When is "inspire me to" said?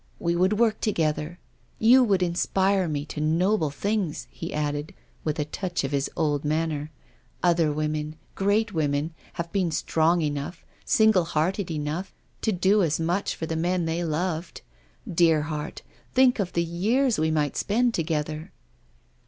2.23-3.21